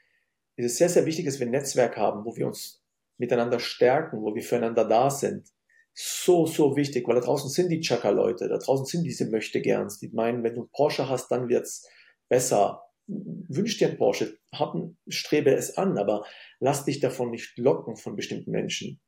[0.57, 2.83] ist es sehr, sehr wichtig, dass wir ein Netzwerk haben, wo wir uns
[3.19, 5.49] miteinander stärken, wo wir füreinander da sind.
[5.95, 10.09] So, so wichtig, weil da draußen sind die Chaka-Leute, da draußen sind diese Möchtegerns, die
[10.09, 11.89] meinen, wenn du einen Porsche hast, dann wird's
[12.29, 14.75] besser wünsch dir Porsche, hab,
[15.09, 16.25] strebe es an, aber
[16.61, 19.01] lass dich davon nicht locken von bestimmten Menschen.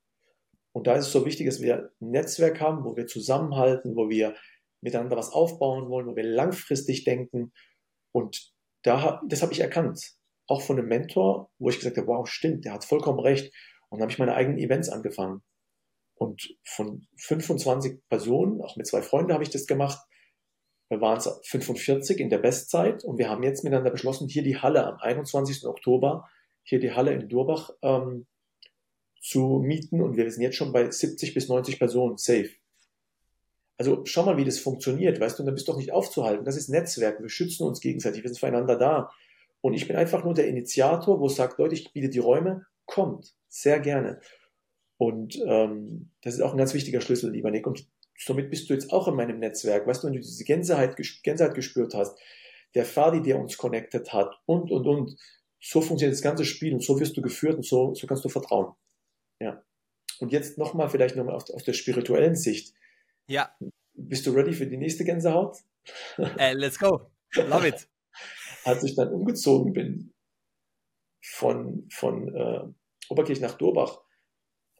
[0.72, 4.08] Und da ist es so wichtig, dass wir ein Netzwerk haben, wo wir zusammenhalten, wo
[4.08, 4.34] wir
[4.80, 7.52] miteinander was aufbauen wollen, wo wir langfristig denken.
[8.12, 8.52] Und
[8.82, 10.14] da, das habe ich erkannt.
[10.46, 13.54] Auch von einem Mentor, wo ich gesagt habe, wow, stimmt, der hat vollkommen recht.
[13.88, 15.42] Und dann habe ich meine eigenen Events angefangen.
[16.16, 19.98] Und von 25 Personen, auch mit zwei Freunden habe ich das gemacht,
[20.88, 24.86] wir waren 45 in der Bestzeit und wir haben jetzt miteinander beschlossen, hier die Halle
[24.86, 25.66] am 21.
[25.66, 26.28] Oktober,
[26.62, 28.26] hier die Halle in Durbach ähm,
[29.20, 32.50] zu mieten und wir sind jetzt schon bei 70 bis 90 Personen safe.
[33.76, 36.44] Also schau mal, wie das funktioniert, weißt du, und da bist du doch nicht aufzuhalten.
[36.44, 39.10] Das ist Netzwerk, wir schützen uns gegenseitig, wir sind füreinander da.
[39.62, 42.66] Und ich bin einfach nur der Initiator, wo es sagt, Leute, ich biete die Räume,
[42.84, 44.20] kommt, sehr gerne.
[44.98, 47.66] Und ähm, das ist auch ein ganz wichtiger Schlüssel, lieber Nick.
[47.66, 49.86] Und somit bist du jetzt auch in meinem Netzwerk.
[49.86, 52.18] Weißt du, wenn du diese Gänseheit, Gänseheit gespürt hast,
[52.74, 55.16] der Fadi, der uns connected hat und, und, und.
[55.60, 58.28] So funktioniert das ganze Spiel und so wirst du geführt und so, so kannst du
[58.28, 58.74] vertrauen.
[59.40, 59.62] Ja.
[60.20, 62.74] Und jetzt nochmal, vielleicht nochmal aus, aus der spirituellen Sicht.
[63.26, 63.56] Ja.
[63.94, 65.56] Bist du ready für die nächste Gänsehaut?
[66.18, 67.10] Uh, let's go.
[67.34, 67.88] Love it.
[68.64, 70.12] Als ich dann umgezogen bin
[71.22, 72.60] von, von äh,
[73.08, 74.03] Oberkirch nach Durbach,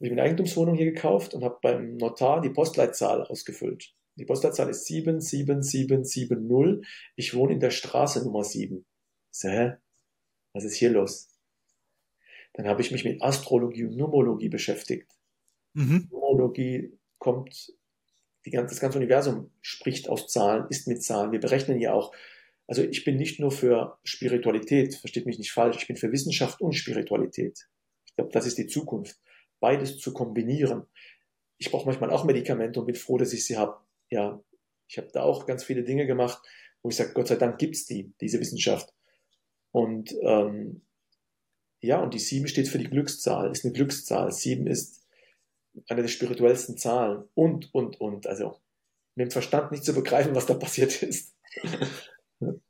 [0.04, 3.94] ich mir eine Eigentumswohnung hier gekauft und habe beim Notar die Postleitzahl ausgefüllt.
[4.16, 6.86] Die Postleitzahl ist 77770.
[7.16, 8.78] Ich wohne in der Straße Nummer 7.
[8.78, 9.74] Ich so, hä?
[10.52, 11.28] Was ist hier los?
[12.54, 15.10] Dann habe ich mich mit Astrologie und Numerologie beschäftigt.
[15.72, 16.08] Mhm.
[16.10, 17.72] Numerologie kommt,
[18.46, 21.32] die ganze, das ganze Universum spricht aus Zahlen, ist mit Zahlen.
[21.32, 22.14] Wir berechnen ja auch.
[22.66, 26.60] Also ich bin nicht nur für Spiritualität, versteht mich nicht falsch, ich bin für Wissenschaft
[26.60, 27.68] und Spiritualität.
[28.06, 29.18] Ich glaube, das ist die Zukunft
[29.64, 30.86] beides zu kombinieren.
[31.56, 33.78] Ich brauche manchmal auch Medikamente und bin froh, dass ich sie habe.
[34.10, 34.38] Ja,
[34.88, 36.38] ich habe da auch ganz viele Dinge gemacht,
[36.82, 38.92] wo ich sage, Gott sei Dank gibt es die, diese Wissenschaft.
[39.70, 40.82] Und ähm,
[41.80, 44.32] ja, und die sieben steht für die Glückszahl, ist eine Glückszahl.
[44.32, 45.06] Sieben ist
[45.88, 48.26] eine der spirituellsten Zahlen und, und, und.
[48.26, 48.60] Also
[49.14, 51.34] mit dem Verstand nicht zu begreifen, was da passiert ist.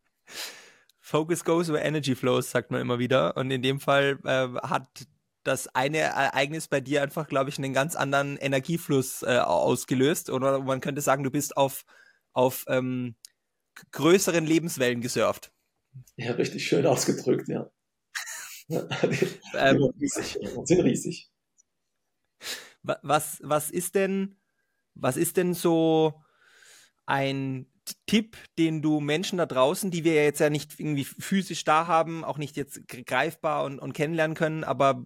[1.00, 3.36] Focus goes where energy flows, sagt man immer wieder.
[3.36, 5.08] Und in dem Fall äh, hat
[5.44, 10.30] das eine Ereignis bei dir einfach, glaube ich, einen ganz anderen Energiefluss äh, ausgelöst.
[10.30, 11.84] Oder man könnte sagen, du bist auf,
[12.32, 13.14] auf ähm,
[13.92, 15.52] größeren Lebenswellen gesurft.
[16.16, 17.70] Ja, richtig schön ausgedrückt, ja.
[18.68, 21.30] ähm, riesig, sind riesig.
[22.82, 24.36] Was, was ist denn,
[24.94, 26.22] was ist denn so
[27.06, 27.70] ein
[28.06, 31.86] Tipp, den du Menschen da draußen, die wir ja jetzt ja nicht irgendwie physisch da
[31.86, 35.04] haben, auch nicht jetzt greifbar und, und kennenlernen können, aber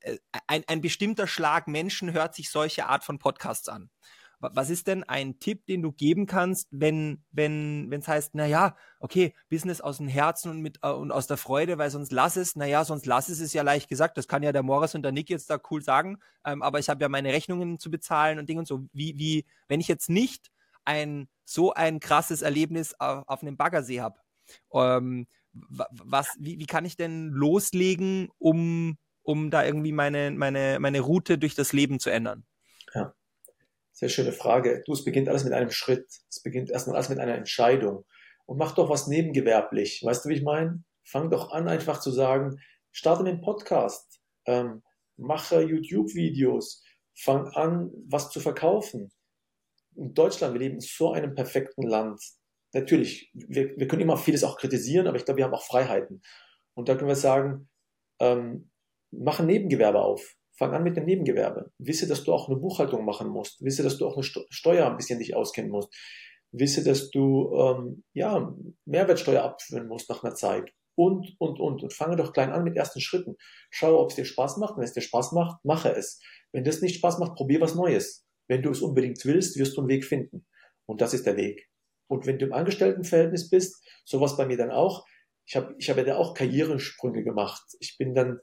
[0.00, 3.90] äh, ein, ein bestimmter Schlag Menschen hört sich solche Art von Podcasts an.
[4.42, 8.46] Was ist denn ein Tipp, den du geben kannst, wenn wenn wenn es heißt, na
[8.46, 12.10] ja, okay, Business aus dem Herzen und mit äh, und aus der Freude, weil sonst
[12.10, 14.16] lass es, na ja, sonst lass es ist ja leicht gesagt.
[14.16, 16.88] Das kann ja der Morris und der Nick jetzt da cool sagen, ähm, aber ich
[16.88, 18.86] habe ja meine Rechnungen zu bezahlen und Dinge und so.
[18.94, 20.50] Wie wie wenn ich jetzt nicht
[20.86, 24.20] ein so ein krasses Erlebnis auf, auf einem Baggersee habe,
[24.72, 31.00] ähm, was wie, wie kann ich denn loslegen, um um da irgendwie meine meine meine
[31.00, 32.44] Route durch das Leben zu ändern?
[32.94, 33.14] Ja.
[33.92, 34.82] Sehr schöne Frage.
[34.86, 36.06] Du, es beginnt alles mit einem Schritt.
[36.28, 38.04] Es beginnt erstmal alles mit einer Entscheidung.
[38.46, 40.02] Und mach doch was nebengewerblich.
[40.04, 40.84] Weißt du, wie ich meine?
[41.04, 42.60] Fang doch an, einfach zu sagen,
[42.92, 44.82] starte einem Podcast, ähm,
[45.16, 46.84] mache YouTube-Videos,
[47.14, 49.10] fang an, was zu verkaufen.
[49.96, 52.20] In Deutschland, wir leben in so einem perfekten Land.
[52.72, 56.22] Natürlich, wir, wir können immer vieles auch kritisieren, aber ich glaube, wir haben auch Freiheiten.
[56.74, 57.68] Und da können wir sagen,
[58.20, 58.70] ähm,
[59.10, 60.36] mach ein Nebengewerbe auf.
[60.56, 61.72] Fang an mit dem Nebengewerbe.
[61.78, 63.64] Wisse, dass du auch eine Buchhaltung machen musst.
[63.64, 65.92] Wisse, dass du auch eine Steuer ein bisschen dich auskennen musst.
[66.52, 70.70] Wisse, dass du ähm, ja Mehrwertsteuer abführen musst nach einer Zeit.
[70.96, 71.82] Und, und, und.
[71.82, 73.36] Und fange doch klein an mit ersten Schritten.
[73.70, 74.76] Schau, ob es dir Spaß macht.
[74.76, 76.20] Wenn es dir Spaß macht, mache es.
[76.52, 78.26] Wenn das nicht Spaß macht, probier was Neues.
[78.50, 80.44] Wenn du es unbedingt willst, wirst du einen Weg finden.
[80.84, 81.70] Und das ist der Weg.
[82.08, 85.06] Und wenn du im Angestelltenverhältnis bist, sowas bei mir dann auch,
[85.46, 87.62] ich habe ich hab ja da auch Karrieresprünge gemacht.
[87.78, 88.40] Ich bin dann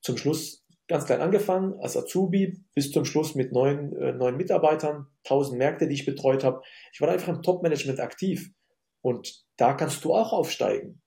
[0.00, 5.08] zum Schluss ganz klein angefangen, als Azubi, bis zum Schluss mit neun, äh, neun Mitarbeitern,
[5.22, 6.62] tausend Märkte, die ich betreut habe.
[6.94, 8.54] Ich war einfach im Top-Management aktiv.
[9.02, 11.02] Und da kannst du auch aufsteigen.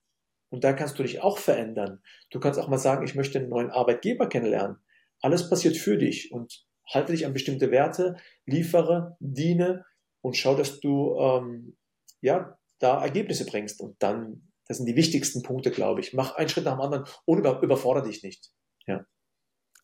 [0.50, 2.00] Und da kannst du dich auch verändern.
[2.30, 4.76] Du kannst auch mal sagen, ich möchte einen neuen Arbeitgeber kennenlernen.
[5.20, 9.84] Alles passiert für dich und halte dich an bestimmte Werte, liefere, diene
[10.20, 11.76] und schau, dass du ähm,
[12.20, 13.80] ja da Ergebnisse bringst.
[13.80, 16.12] Und dann, das sind die wichtigsten Punkte, glaube ich.
[16.12, 18.50] Mach einen Schritt nach dem anderen und über, überfordere dich nicht.
[18.86, 19.04] Ja.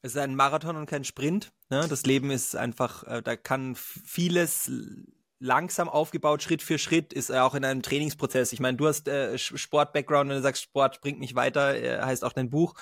[0.02, 1.52] Es ist ein Marathon und kein Sprint.
[1.70, 1.86] Ne?
[1.88, 4.70] Das Leben ist einfach, äh, da kann vieles
[5.38, 8.52] langsam aufgebaut, Schritt für Schritt, ist auch in einem Trainingsprozess.
[8.52, 12.24] Ich meine, du hast äh, Sport-Background, wenn du sagst, Sport bringt mich weiter, äh, heißt
[12.24, 12.74] auch dein Buch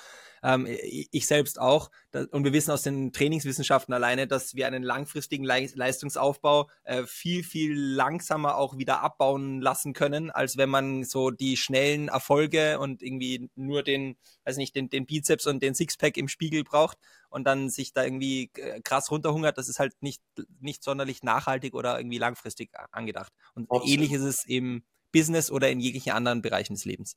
[0.45, 1.89] ähm, ich selbst auch.
[2.31, 7.73] und wir wissen aus den Trainingswissenschaften alleine, dass wir einen langfristigen Leistungsaufbau äh, viel, viel
[7.73, 13.49] langsamer auch wieder abbauen lassen können, als wenn man so die schnellen Erfolge und irgendwie
[13.55, 17.69] nur den, weiß nicht, den, den Bizeps und den Sixpack im Spiegel braucht und dann
[17.69, 19.57] sich da irgendwie äh, krass runterhungert.
[19.57, 20.21] Das ist halt nicht,
[20.59, 23.33] nicht sonderlich nachhaltig oder irgendwie langfristig angedacht.
[23.55, 23.89] Und Absolut.
[23.89, 27.15] ähnlich ist es eben Business oder in jeglichen anderen Bereichen des Lebens.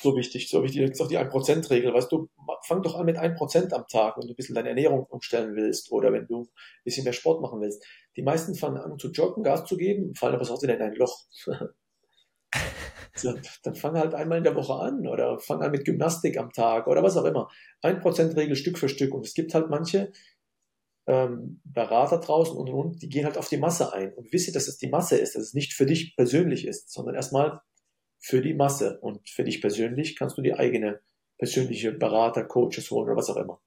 [0.00, 0.82] So wichtig, so wichtig.
[0.82, 1.92] Ist auch die 1%-Regel.
[1.92, 2.28] Weißt du,
[2.66, 5.90] fang doch an mit 1% am Tag, wenn du ein bisschen deine Ernährung umstellen willst
[5.90, 7.84] oder wenn du ein bisschen mehr Sport machen willst.
[8.16, 11.24] Die meisten fangen an zu joggen, Gas zu geben, fallen aber wieder in ein Loch.
[13.14, 16.50] so, dann fang halt einmal in der Woche an oder fang an mit Gymnastik am
[16.50, 17.48] Tag oder was auch immer.
[17.82, 19.12] 1%-Regel Stück für Stück.
[19.14, 20.12] Und es gibt halt manche,
[21.06, 24.68] ähm, Berater draußen und, und, die gehen halt auf die Masse ein und wisse, dass
[24.68, 27.60] es die Masse ist, dass es nicht für dich persönlich ist, sondern erstmal
[28.18, 31.00] für die Masse und für dich persönlich kannst du die eigene
[31.38, 33.60] persönliche Berater, Coaches holen oder was auch immer.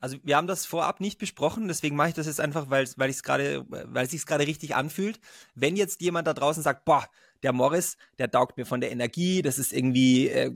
[0.00, 3.08] Also wir haben das vorab nicht besprochen, deswegen mache ich das jetzt einfach, weil, weil
[3.08, 5.18] ich es gerade, weil es sich gerade richtig anfühlt.
[5.54, 7.08] Wenn jetzt jemand da draußen sagt, boah,
[7.42, 10.52] der Morris, der taugt mir von der Energie, das ist irgendwie äh,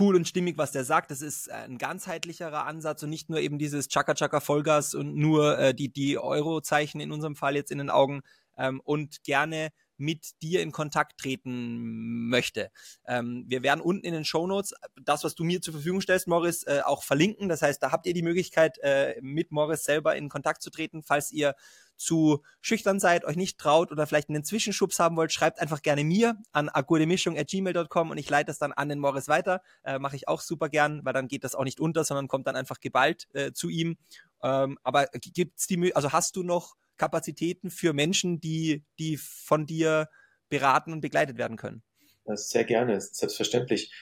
[0.00, 1.10] cool und stimmig, was der sagt.
[1.10, 5.58] Das ist ein ganzheitlicherer Ansatz und nicht nur eben dieses Chaka Chaka Vollgas und nur
[5.58, 8.22] äh, die, die Euro-Zeichen in unserem Fall jetzt in den Augen
[8.56, 12.70] ähm, und gerne mit dir in Kontakt treten möchte.
[13.06, 16.28] Ähm, wir werden unten in den Show Notes das, was du mir zur Verfügung stellst,
[16.28, 17.48] Morris, äh, auch verlinken.
[17.48, 21.02] Das heißt, da habt ihr die Möglichkeit, äh, mit Morris selber in Kontakt zu treten,
[21.02, 21.54] falls ihr
[21.98, 26.04] zu schüchtern seid, euch nicht traut oder vielleicht einen Zwischenschubs haben wollt, schreibt einfach gerne
[26.04, 29.60] mir an agurdemischung.gmail.com und ich leite das dann an den Morris weiter.
[29.84, 32.46] Äh, Mache ich auch super gern, weil dann geht das auch nicht unter, sondern kommt
[32.46, 33.98] dann einfach geballt äh, zu ihm.
[34.42, 40.08] Ähm, aber gibt's die, also hast du noch Kapazitäten für Menschen, die, die von dir
[40.48, 41.82] beraten und begleitet werden können?
[42.24, 43.92] Sehr gerne, selbstverständlich.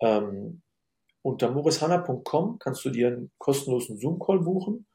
[0.00, 0.62] Ähm,
[1.22, 4.86] unter morishanna.com kannst du dir einen kostenlosen Zoom-Call buchen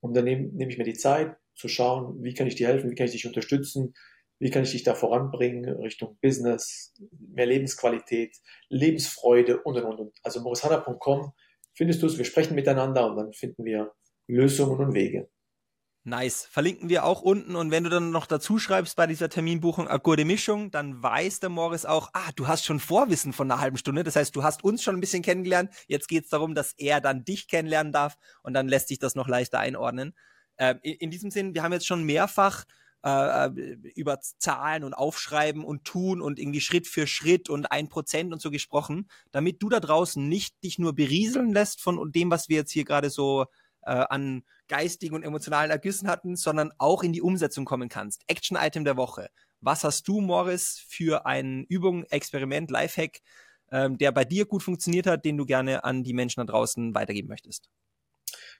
[0.00, 2.90] und dann nehme nehm ich mir die Zeit, zu schauen, wie kann ich dir helfen,
[2.90, 3.94] wie kann ich dich unterstützen,
[4.38, 8.36] wie kann ich dich da voranbringen Richtung Business, mehr Lebensqualität,
[8.68, 10.18] Lebensfreude und und und.
[10.22, 11.32] Also morishanna.com
[11.74, 13.92] findest du es, wir sprechen miteinander und dann finden wir
[14.26, 15.28] Lösungen und Wege.
[16.06, 16.46] Nice.
[16.50, 17.56] Verlinken wir auch unten.
[17.56, 21.48] Und wenn du dann noch dazu schreibst bei dieser Terminbuchung Akkorde Mischung, dann weiß der
[21.48, 24.04] Morris auch, ah, du hast schon Vorwissen von einer halben Stunde.
[24.04, 25.70] Das heißt, du hast uns schon ein bisschen kennengelernt.
[25.86, 29.14] Jetzt geht es darum, dass er dann dich kennenlernen darf und dann lässt sich das
[29.14, 30.14] noch leichter einordnen.
[30.58, 32.64] Ähm, in, in, diesem Sinn, wir haben jetzt schon mehrfach
[33.02, 33.48] äh,
[33.94, 38.40] über Zahlen und Aufschreiben und Tun und irgendwie Schritt für Schritt und ein Prozent und
[38.40, 42.56] so gesprochen, damit du da draußen nicht dich nur berieseln lässt von dem, was wir
[42.56, 43.46] jetzt hier gerade so
[43.82, 48.22] äh, an geistigen und emotionalen Ergüssen hatten, sondern auch in die Umsetzung kommen kannst.
[48.26, 49.28] Action-Item der Woche.
[49.60, 53.20] Was hast du, Morris, für ein Übung, Experiment, Lifehack,
[53.70, 56.94] ähm, der bei dir gut funktioniert hat, den du gerne an die Menschen da draußen
[56.94, 57.68] weitergeben möchtest?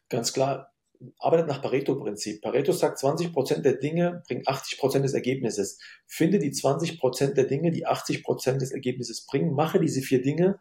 [0.09, 0.74] Ganz klar,
[1.19, 2.43] arbeitet nach Pareto-Prinzip.
[2.43, 5.79] Pareto sagt, 20% der Dinge bringen 80% des Ergebnisses.
[6.07, 10.59] Finde die 20% der Dinge, die 80% des Ergebnisses bringen, mache diese vier Dinge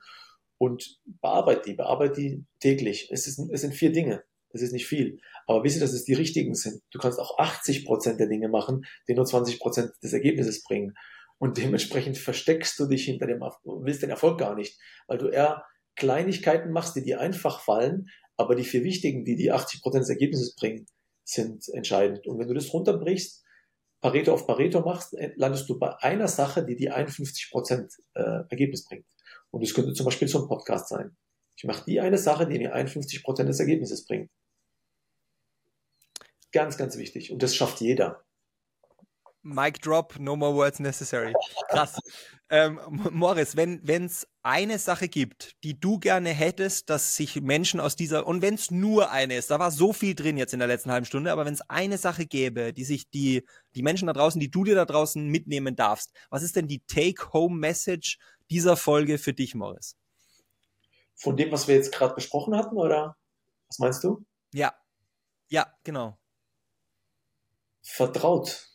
[0.58, 3.10] und bearbeite die, bearbeite die täglich.
[3.12, 4.24] Es, ist, es sind vier Dinge.
[4.50, 5.20] Das ist nicht viel.
[5.48, 6.82] Aber wisse, dass es die richtigen sind.
[6.92, 10.94] Du kannst auch 80 Prozent der Dinge machen, die nur 20 Prozent des Ergebnisses bringen.
[11.40, 15.66] Und dementsprechend versteckst du dich hinter dem, willst den Erfolg gar nicht, weil du eher
[15.96, 20.10] Kleinigkeiten machst, die dir einfach fallen, aber die vier wichtigen, die die 80 Prozent des
[20.10, 20.86] Ergebnisses bringen,
[21.24, 22.28] sind entscheidend.
[22.28, 23.44] Und wenn du das runterbrichst,
[24.02, 28.84] Pareto auf Pareto machst, landest du bei einer Sache, die die 51 Prozent äh, Ergebnis
[28.84, 29.06] bringt.
[29.50, 31.16] Und das könnte zum Beispiel so ein Podcast sein.
[31.56, 34.30] Ich mache die eine Sache, die mir 51 Prozent des Ergebnisses bringt.
[36.52, 37.32] Ganz, ganz wichtig.
[37.32, 38.26] Und das schafft jeder.
[39.44, 41.34] Mic drop, no more words necessary.
[41.70, 42.00] Krass.
[42.50, 42.80] ähm,
[43.12, 48.26] Morris, wenn es eine Sache gibt, die du gerne hättest, dass sich Menschen aus dieser,
[48.26, 50.92] und wenn es nur eine ist, da war so viel drin jetzt in der letzten
[50.92, 54.40] halben Stunde, aber wenn es eine Sache gäbe, die sich die, die Menschen da draußen,
[54.40, 59.34] die du dir da draußen mitnehmen darfst, was ist denn die Take-Home-Message dieser Folge für
[59.34, 59.98] dich, Morris?
[61.16, 63.18] Von dem, was wir jetzt gerade besprochen hatten, oder
[63.68, 64.26] was meinst du?
[64.54, 64.74] Ja.
[65.50, 66.18] Ja, genau
[67.84, 68.70] vertraut.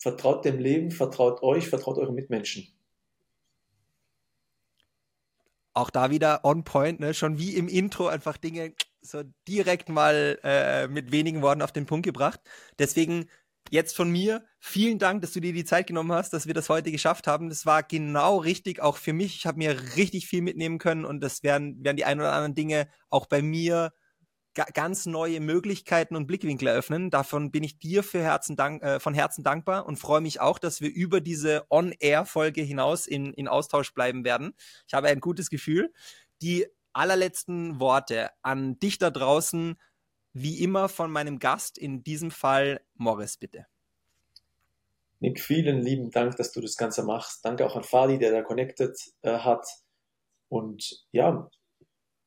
[0.00, 2.66] Vertraut dem Leben, vertraut euch, vertraut euren Mitmenschen.
[5.74, 7.12] Auch da wieder on point, ne?
[7.12, 11.84] schon wie im Intro einfach Dinge so direkt mal äh, mit wenigen Worten auf den
[11.84, 12.40] Punkt gebracht.
[12.78, 13.28] Deswegen
[13.70, 16.70] jetzt von mir vielen Dank, dass du dir die Zeit genommen hast, dass wir das
[16.70, 17.50] heute geschafft haben.
[17.50, 19.36] Das war genau richtig, auch für mich.
[19.36, 22.54] Ich habe mir richtig viel mitnehmen können und das werden, werden die ein oder anderen
[22.54, 23.92] Dinge auch bei mir
[24.54, 27.10] ganz neue Möglichkeiten und Blickwinkel eröffnen.
[27.10, 30.58] Davon bin ich dir für Herzen dank, äh, von Herzen dankbar und freue mich auch,
[30.58, 34.54] dass wir über diese On-Air-Folge hinaus in, in Austausch bleiben werden.
[34.86, 35.92] Ich habe ein gutes Gefühl.
[36.42, 39.76] Die allerletzten Worte an dich da draußen,
[40.32, 43.66] wie immer von meinem Gast, in diesem Fall Morris, bitte.
[45.20, 47.44] Nick, vielen lieben Dank, dass du das Ganze machst.
[47.44, 49.66] Danke auch an Fadi, der da connected äh, hat.
[50.48, 51.50] Und ja,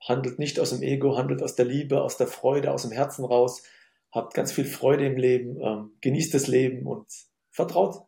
[0.07, 3.25] handelt nicht aus dem Ego, handelt aus der Liebe, aus der Freude, aus dem Herzen
[3.25, 3.63] raus.
[4.11, 7.07] Habt ganz viel Freude im Leben, ähm, genießt das Leben und
[7.49, 8.05] vertraut.